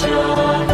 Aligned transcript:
Mapanaya 0.00 0.69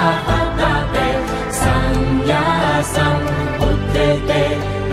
Mahatabe 0.00 1.08
Sannyasam 1.60 3.20
Buddhete 3.60 4.44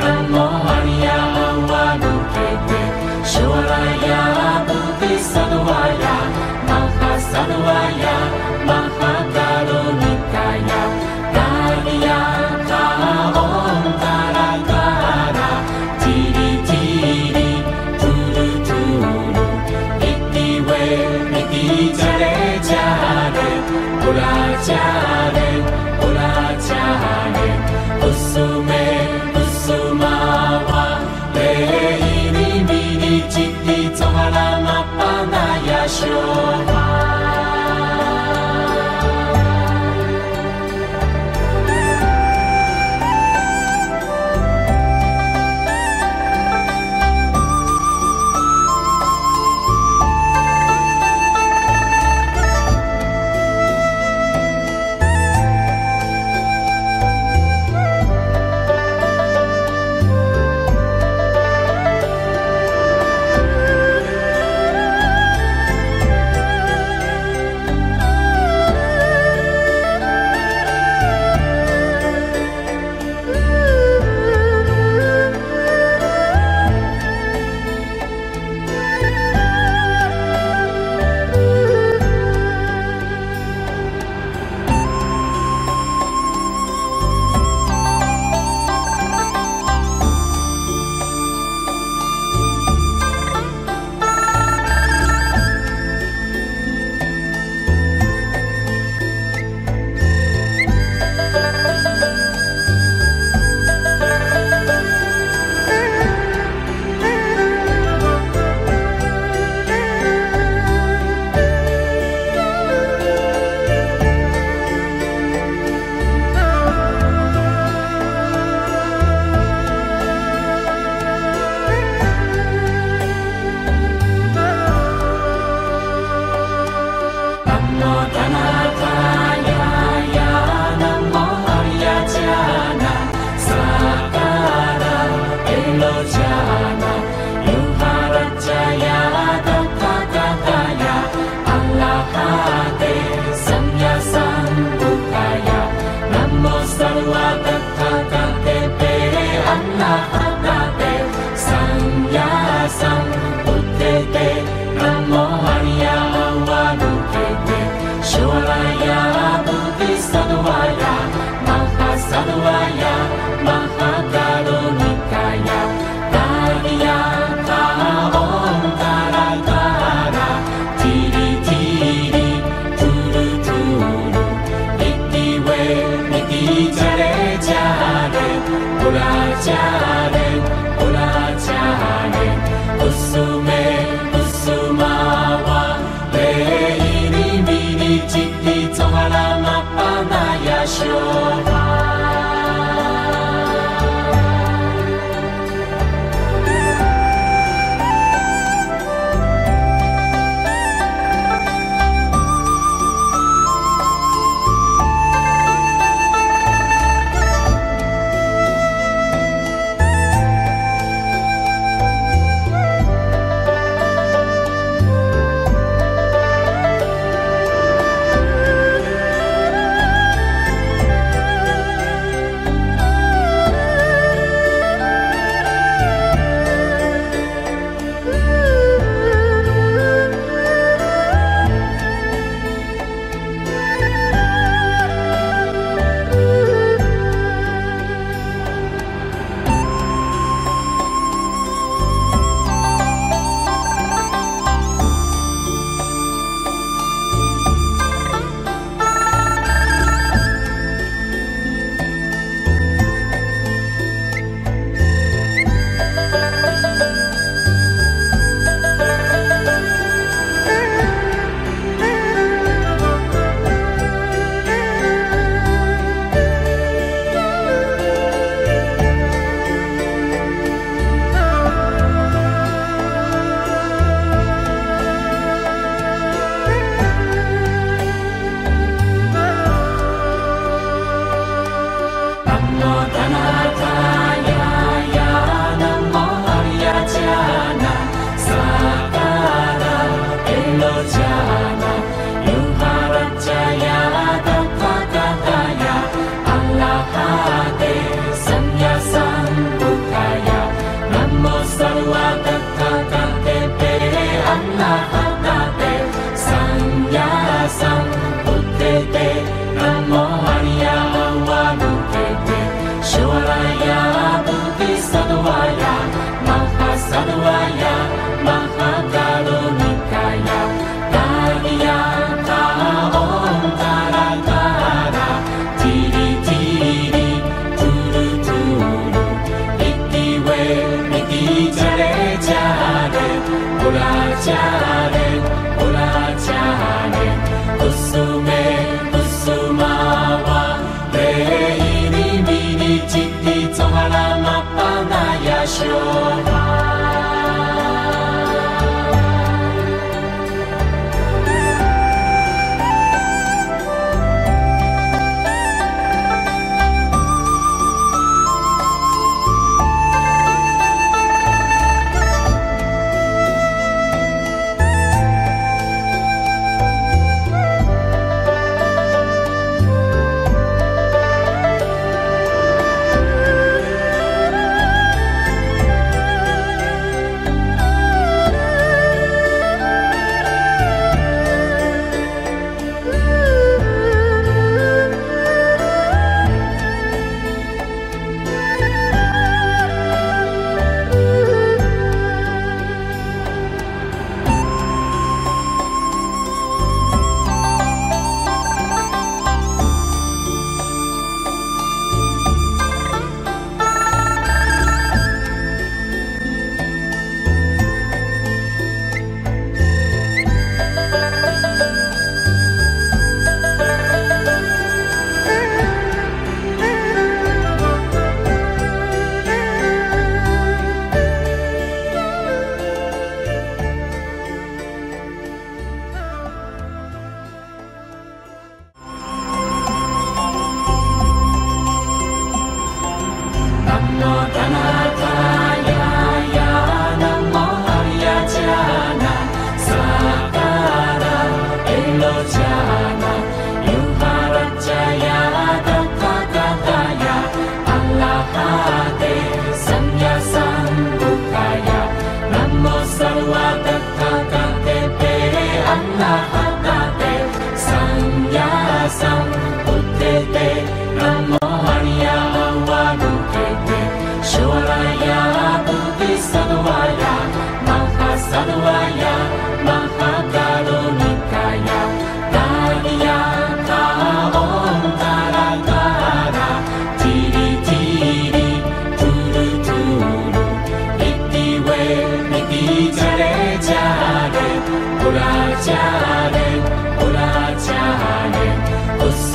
Namo 0.04 0.46
Arya 0.76 1.18
Avanukete 1.48 2.82
Shoraya 3.32 4.22
Buddhi 4.68 5.16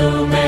Usume 0.03 0.41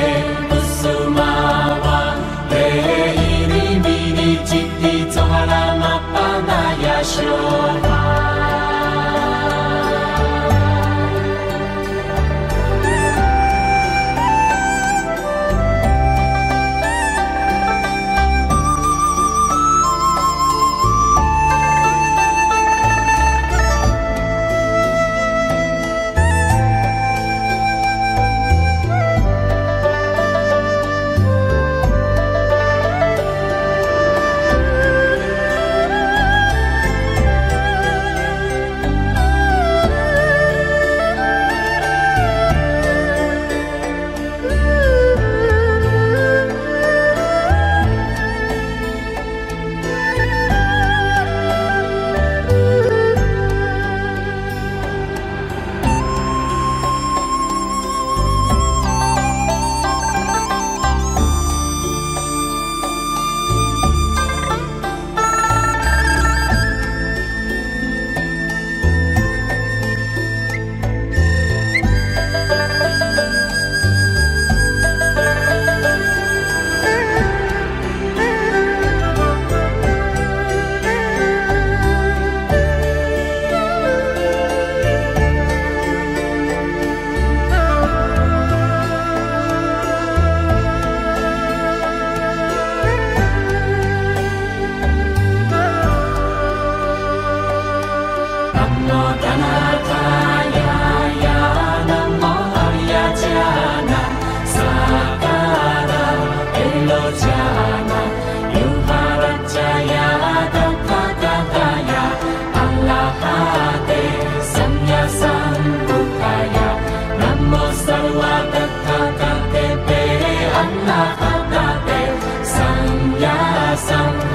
Samya 123.76 124.33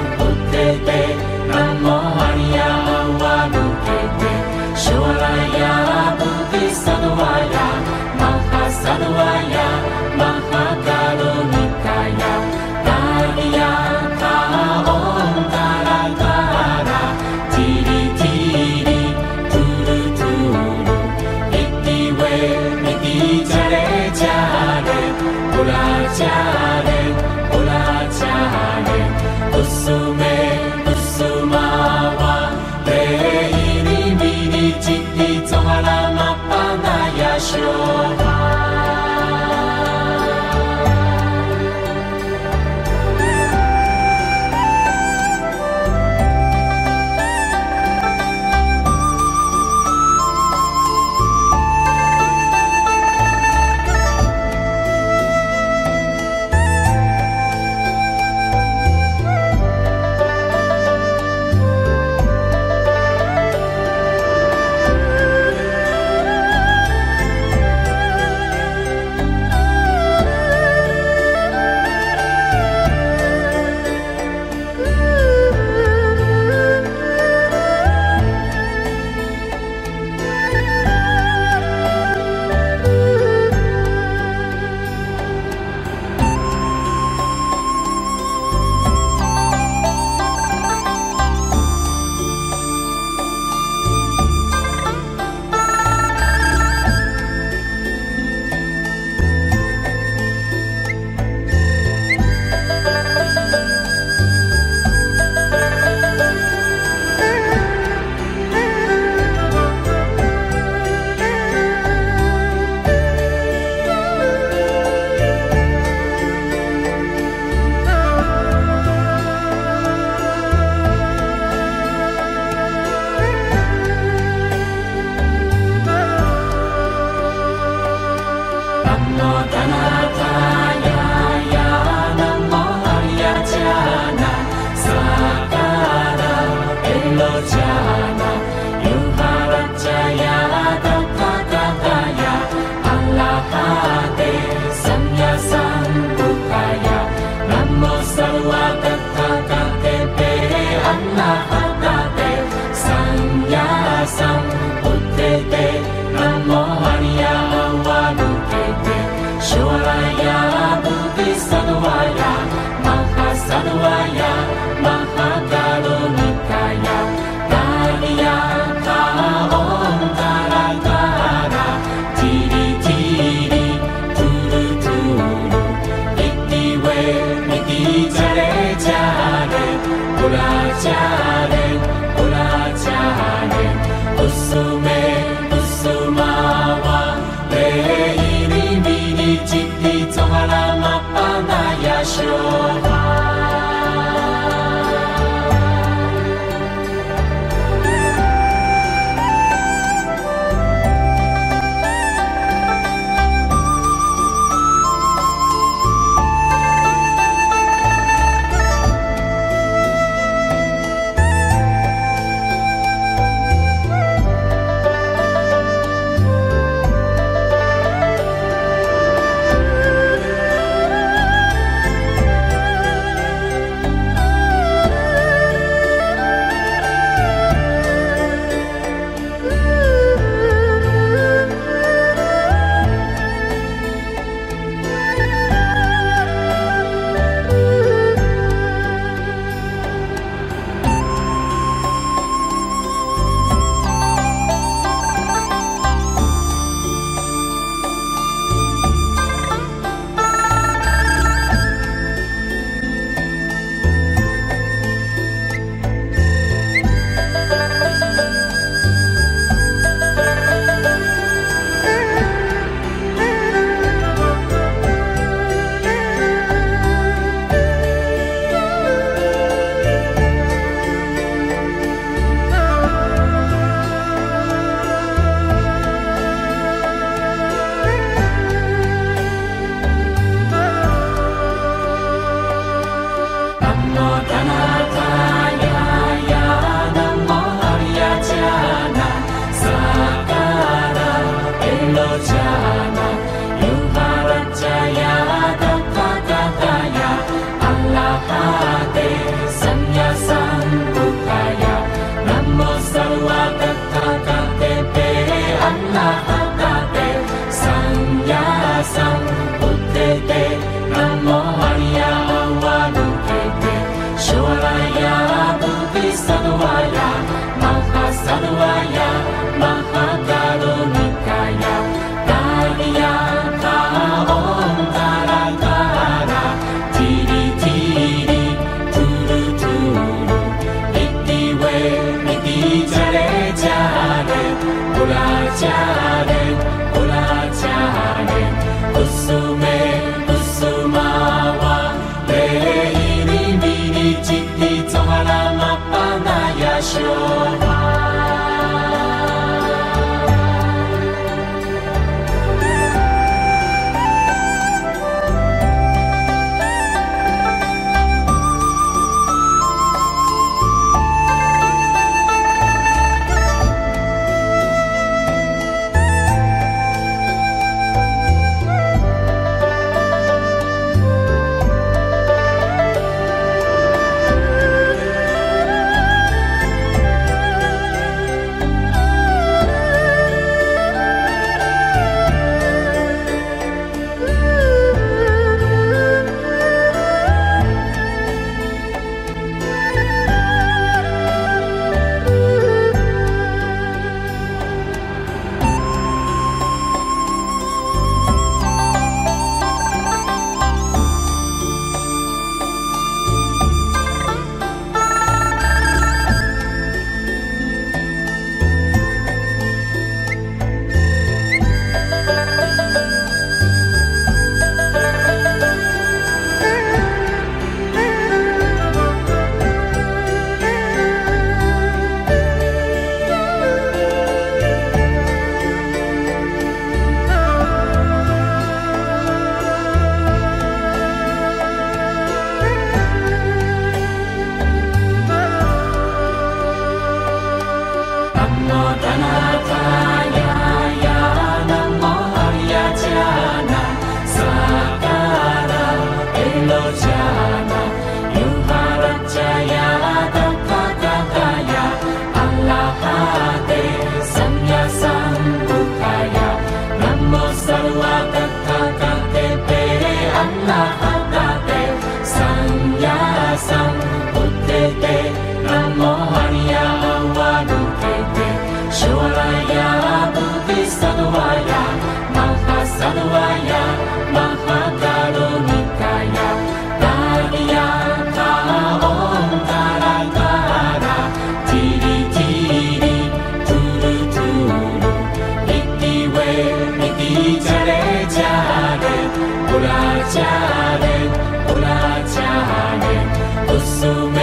Tiri 493.99 494.07
tiri, 494.07 494.38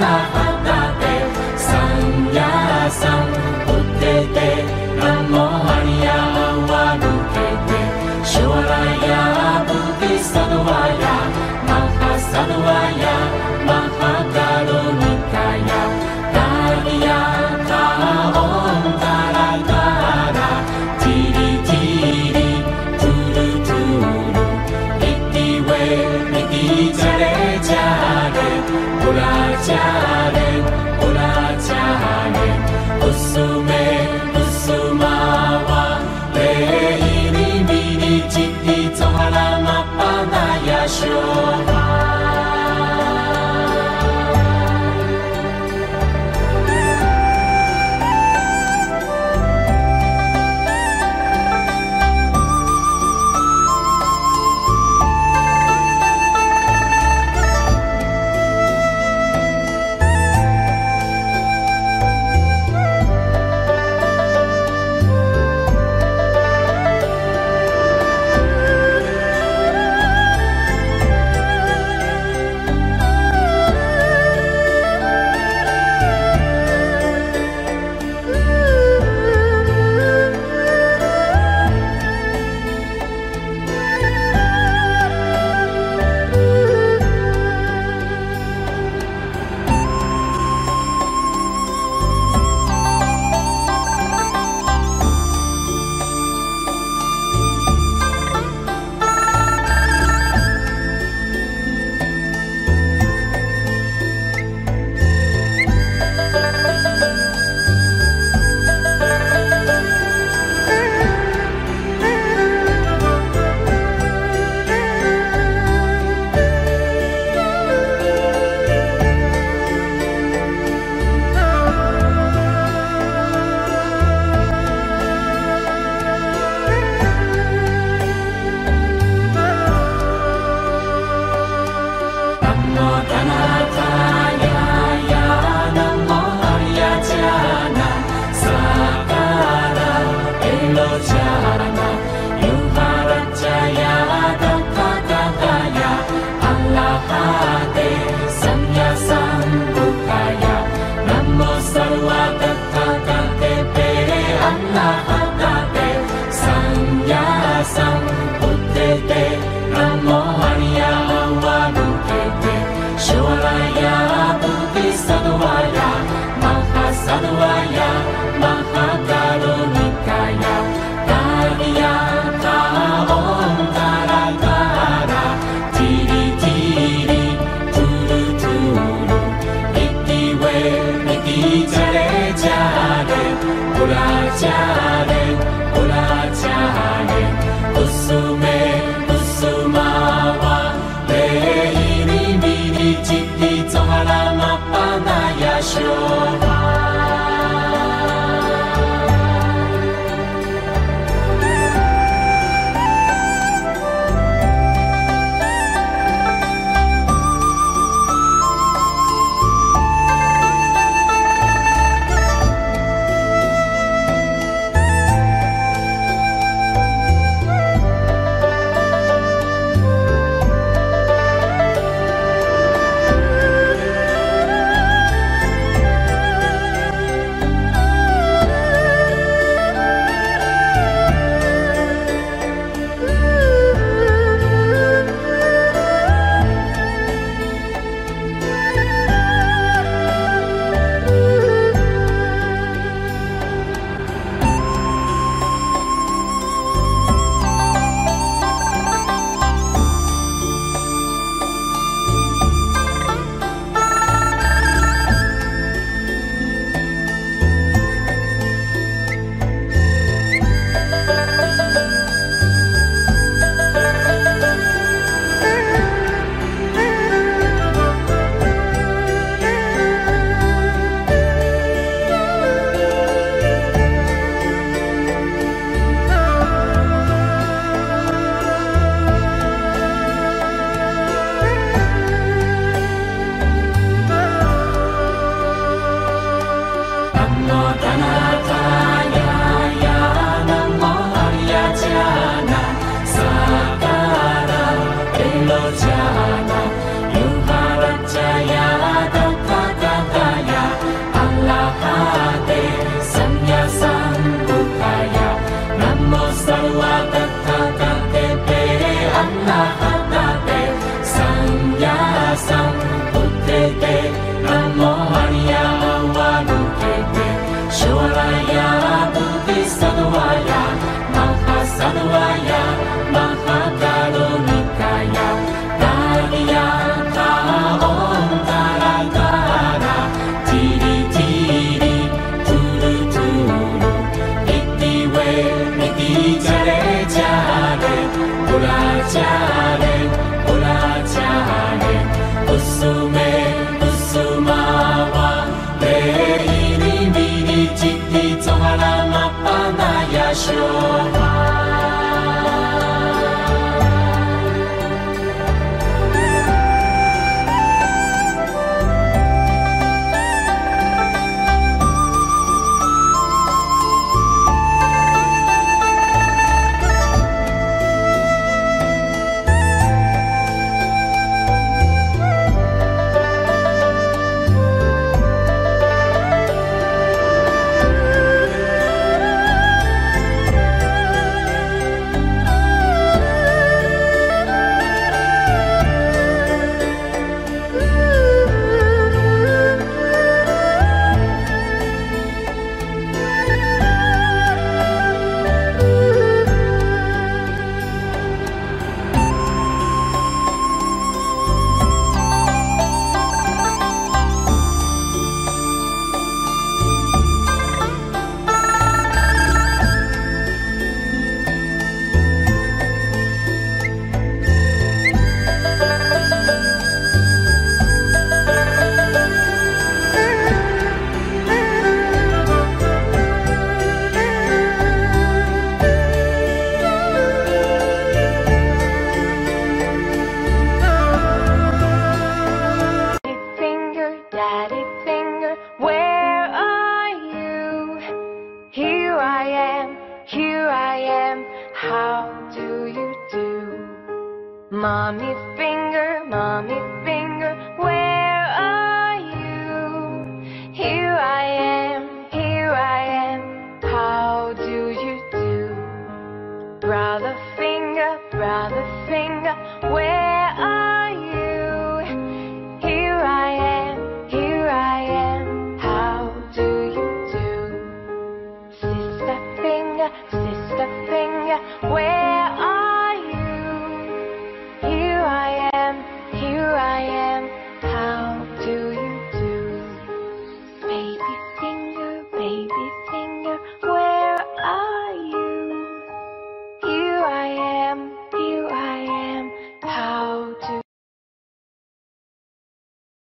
la 0.00 0.16
phát 0.34 0.54
ta 0.66 0.80
tê 1.00 1.14
sang 1.56 2.34
ya 2.34 2.90
sang 3.00 3.35